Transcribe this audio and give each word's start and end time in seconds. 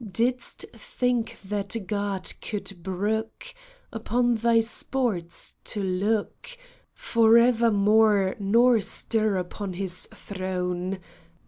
Didst 0.11 0.65
think 0.75 1.39
that 1.41 1.77
God 1.85 2.33
could 2.41 2.81
brook 2.81 3.53
Upon 3.93 4.33
thy 4.33 4.59
sports 4.61 5.53
to 5.65 5.83
look 5.83 6.57
Forevermore 6.91 8.35
nor 8.39 8.79
stir 8.81 9.37
upon 9.37 9.73
His 9.73 10.07
throne 10.11 10.99